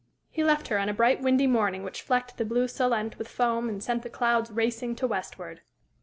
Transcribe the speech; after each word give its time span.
He 0.31 0.43
left 0.43 0.69
her 0.69 0.79
on 0.79 0.89
a 0.89 0.95
bright, 0.95 1.21
windy 1.21 1.45
morning 1.45 1.83
which 1.83 2.01
flecked 2.01 2.37
the 2.37 2.43
blue 2.43 2.67
Solent 2.67 3.19
with 3.19 3.27
foam 3.27 3.69
and 3.69 3.83
sent 3.83 4.01
the 4.01 4.09
clouds 4.09 4.49
racing 4.49 4.95
to 4.95 5.05
westward. 5.05 5.61